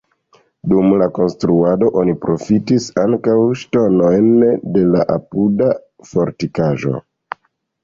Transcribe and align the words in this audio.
Dum 0.69 0.93
la 1.01 1.07
konstruado 1.17 1.89
oni 2.03 2.15
profitis 2.23 2.87
ankaŭ 3.03 3.37
ŝtonojn 3.65 4.33
de 4.79 4.87
la 4.97 5.07
apuda 5.19 5.71
fortikaĵo. 6.15 6.99